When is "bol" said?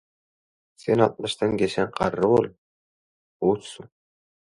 2.31-2.47